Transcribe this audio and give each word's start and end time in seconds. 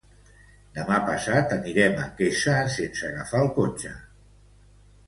Demà 0.77 0.95
passat 1.09 1.53
anirem 1.57 2.01
a 2.07 2.09
Quesa 2.17 2.57
sense 2.79 3.13
agafar 3.13 3.47
el 3.47 3.55
cotxe. 3.61 3.97